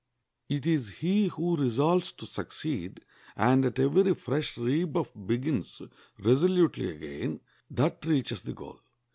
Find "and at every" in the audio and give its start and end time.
3.35-4.15